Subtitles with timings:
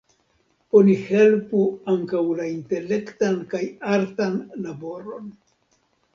[0.79, 1.61] Oni helpu
[1.93, 3.61] ankaŭ la intelektan kaj
[3.99, 5.31] artan laboron.